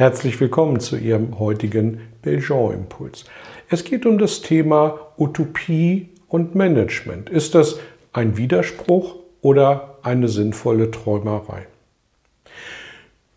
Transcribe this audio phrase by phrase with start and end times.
[0.00, 3.26] Herzlich willkommen zu Ihrem heutigen Belgian-Impuls.
[3.68, 7.28] Es geht um das Thema Utopie und Management.
[7.28, 7.78] Ist das
[8.14, 11.66] ein Widerspruch oder eine sinnvolle Träumerei?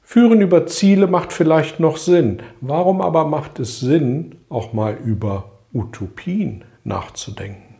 [0.03, 2.41] Führen über Ziele macht vielleicht noch Sinn.
[2.62, 7.75] Warum aber macht es Sinn, auch mal über Utopien nachzudenken?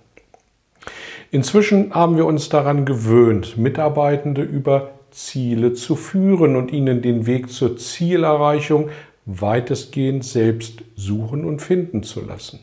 [1.32, 7.50] Inzwischen haben wir uns daran gewöhnt, Mitarbeitende über Ziele zu führen und ihnen den Weg
[7.50, 8.90] zur Zielerreichung
[9.26, 12.60] weitestgehend selbst suchen und finden zu lassen.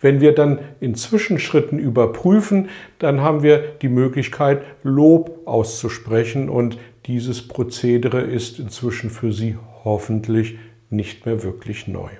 [0.00, 7.46] Wenn wir dann in Zwischenschritten überprüfen, dann haben wir die Möglichkeit, Lob auszusprechen und dieses
[7.46, 10.56] Prozedere ist inzwischen für Sie hoffentlich
[10.90, 12.10] nicht mehr wirklich neu.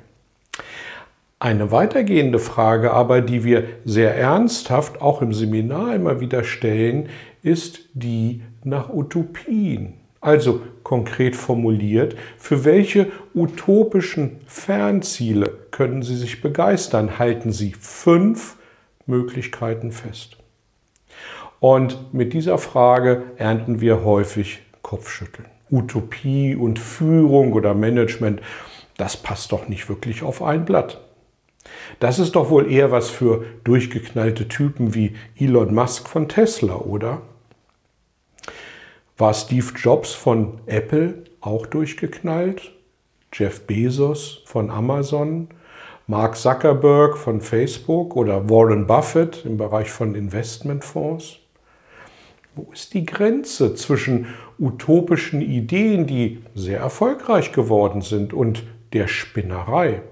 [1.43, 7.09] Eine weitergehende Frage aber, die wir sehr ernsthaft auch im Seminar immer wieder stellen,
[7.43, 9.95] ist die nach Utopien.
[10.21, 17.19] Also konkret formuliert, für welche utopischen Fernziele können Sie sich begeistern?
[17.19, 18.57] Halten Sie fünf
[19.07, 20.37] Möglichkeiten fest.
[21.59, 25.49] Und mit dieser Frage ernten wir häufig Kopfschütteln.
[25.73, 28.41] Utopie und Führung oder Management,
[28.97, 31.01] das passt doch nicht wirklich auf ein Blatt.
[32.01, 37.23] Das ist doch wohl eher was für durchgeknallte Typen wie Elon Musk von Tesla, oder?
[39.19, 42.73] War Steve Jobs von Apple auch durchgeknallt?
[43.33, 45.49] Jeff Bezos von Amazon?
[46.09, 51.39] Mark Zuckerberg von Facebook oder Warren Buffett im Bereich von Investmentfonds?
[52.55, 54.27] Wo ist die Grenze zwischen
[54.59, 60.03] utopischen Ideen, die sehr erfolgreich geworden sind, und der Spinnerei?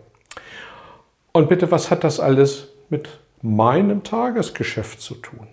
[1.33, 3.09] Und bitte, was hat das alles mit
[3.43, 5.47] meinem Tagesgeschäft zu tun?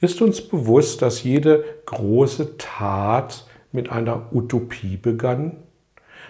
[0.00, 5.56] Ist uns bewusst, dass jede große Tat mit einer Utopie begann?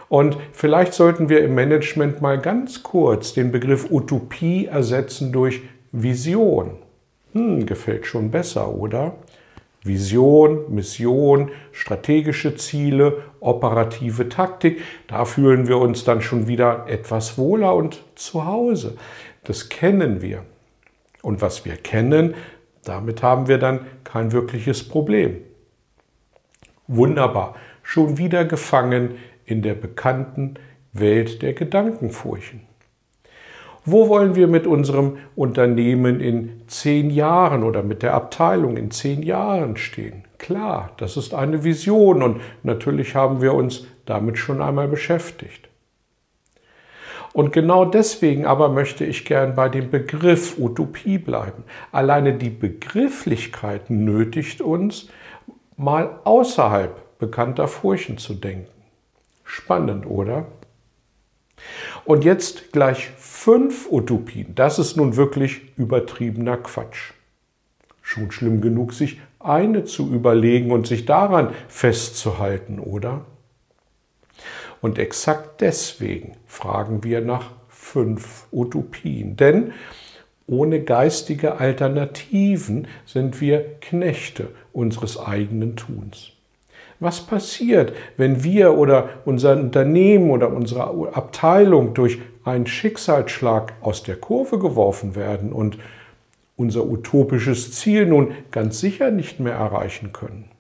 [0.08, 5.60] Und vielleicht sollten wir im Management mal ganz kurz den Begriff Utopie ersetzen durch
[5.92, 6.78] Vision.
[7.32, 9.14] Hm, gefällt schon besser, oder?
[9.88, 17.74] Vision, Mission, strategische Ziele, operative Taktik, da fühlen wir uns dann schon wieder etwas wohler
[17.74, 18.96] und zu Hause.
[19.42, 20.44] Das kennen wir.
[21.22, 22.34] Und was wir kennen,
[22.84, 25.38] damit haben wir dann kein wirkliches Problem.
[26.86, 30.54] Wunderbar, schon wieder gefangen in der bekannten
[30.92, 32.60] Welt der Gedankenfurchen.
[33.90, 39.22] Wo wollen wir mit unserem Unternehmen in zehn Jahren oder mit der Abteilung in zehn
[39.22, 40.24] Jahren stehen?
[40.36, 45.70] Klar, das ist eine Vision und natürlich haben wir uns damit schon einmal beschäftigt.
[47.32, 51.64] Und genau deswegen aber möchte ich gern bei dem Begriff Utopie bleiben.
[51.90, 55.08] Alleine die Begrifflichkeit nötigt uns,
[55.78, 58.68] mal außerhalb bekannter Furchen zu denken.
[59.44, 60.44] Spannend, oder?
[62.04, 64.54] Und jetzt gleich fünf Utopien.
[64.54, 67.12] Das ist nun wirklich übertriebener Quatsch.
[68.02, 73.24] Schon schlimm genug, sich eine zu überlegen und sich daran festzuhalten, oder?
[74.80, 79.36] Und exakt deswegen fragen wir nach fünf Utopien.
[79.36, 79.72] Denn
[80.46, 86.32] ohne geistige Alternativen sind wir Knechte unseres eigenen Tuns.
[87.00, 94.16] Was passiert, wenn wir oder unser Unternehmen oder unsere Abteilung durch einen Schicksalsschlag aus der
[94.16, 95.78] Kurve geworfen werden und
[96.56, 100.50] unser utopisches Ziel nun ganz sicher nicht mehr erreichen können?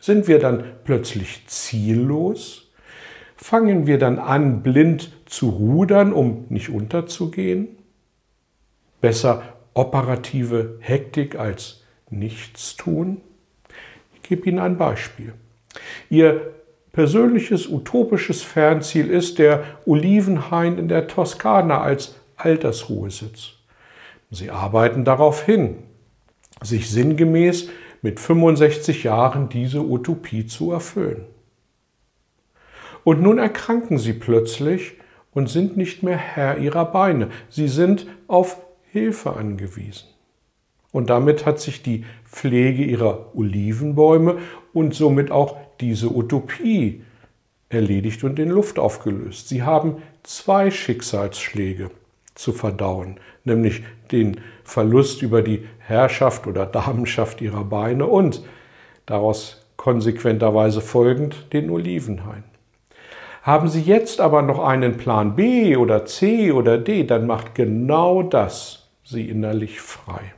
[0.00, 2.72] Sind wir dann plötzlich ziellos?
[3.36, 7.68] Fangen wir dann an, blind zu rudern, um nicht unterzugehen?
[9.00, 9.42] Besser
[9.74, 13.20] operative Hektik als Nichtstun?
[14.24, 15.32] Gebe Ihnen ein Beispiel.
[16.10, 16.52] Ihr
[16.92, 23.52] persönliches utopisches Fernziel ist der Olivenhain in der Toskana als Altersruhesitz.
[24.30, 25.76] Sie arbeiten darauf hin,
[26.62, 27.68] sich sinngemäß
[28.02, 31.24] mit 65 Jahren diese Utopie zu erfüllen.
[33.02, 34.94] Und nun erkranken sie plötzlich
[35.32, 37.28] und sind nicht mehr Herr ihrer Beine.
[37.50, 38.58] Sie sind auf
[38.90, 40.13] Hilfe angewiesen.
[40.94, 44.38] Und damit hat sich die Pflege ihrer Olivenbäume
[44.72, 47.02] und somit auch diese Utopie
[47.68, 49.48] erledigt und in Luft aufgelöst.
[49.48, 51.90] Sie haben zwei Schicksalsschläge
[52.36, 53.82] zu verdauen, nämlich
[54.12, 58.44] den Verlust über die Herrschaft oder Damenschaft ihrer Beine und
[59.04, 62.44] daraus konsequenterweise folgend den Olivenhain.
[63.42, 68.22] Haben Sie jetzt aber noch einen Plan B oder C oder D, dann macht genau
[68.22, 70.34] das Sie innerlich frei.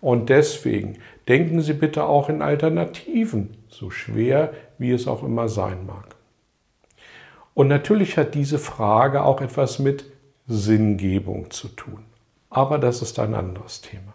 [0.00, 5.86] Und deswegen denken Sie bitte auch in Alternativen, so schwer wie es auch immer sein
[5.86, 6.14] mag.
[7.54, 10.04] Und natürlich hat diese Frage auch etwas mit
[10.46, 12.04] Sinngebung zu tun.
[12.50, 14.14] Aber das ist ein anderes Thema.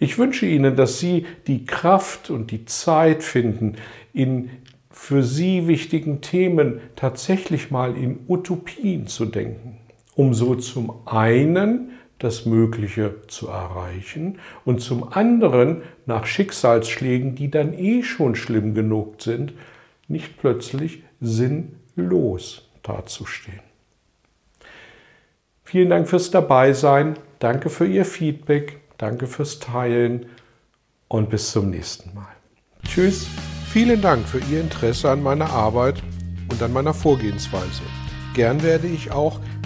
[0.00, 3.76] Ich wünsche Ihnen, dass Sie die Kraft und die Zeit finden,
[4.12, 4.50] in
[4.90, 9.78] für Sie wichtigen Themen tatsächlich mal in Utopien zu denken,
[10.14, 11.90] um so zum einen
[12.24, 19.20] das Mögliche zu erreichen und zum anderen nach Schicksalsschlägen, die dann eh schon schlimm genug
[19.20, 19.52] sind,
[20.08, 23.60] nicht plötzlich sinnlos dazustehen.
[25.64, 30.26] Vielen Dank fürs Dabeisein, danke für Ihr Feedback, danke fürs Teilen
[31.08, 32.34] und bis zum nächsten Mal.
[32.86, 33.26] Tschüss.
[33.70, 36.02] Vielen Dank für Ihr Interesse an meiner Arbeit
[36.50, 37.82] und an meiner Vorgehensweise.
[38.34, 39.40] Gern werde ich auch